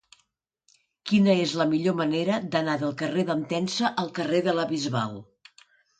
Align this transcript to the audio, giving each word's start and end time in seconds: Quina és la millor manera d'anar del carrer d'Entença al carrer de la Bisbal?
Quina 1.09 1.35
és 1.41 1.51
la 1.61 1.67
millor 1.73 1.95
manera 1.99 2.39
d'anar 2.55 2.77
del 2.85 2.95
carrer 3.03 3.27
d'Entença 3.29 3.93
al 4.05 4.11
carrer 4.21 4.41
de 4.49 4.57
la 4.61 4.67
Bisbal? 4.73 5.15